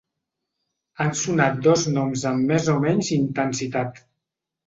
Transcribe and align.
Han 1.03 1.11
sonat 1.19 1.59
dos 1.67 1.83
noms 1.97 2.25
amb 2.31 2.49
més 2.53 2.71
o 2.73 2.77
menys 2.87 3.13
intensitat. 3.19 4.01